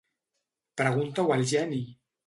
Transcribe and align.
Pregunta-ho 0.83 1.37
al 1.37 1.47
geni! 1.55 1.85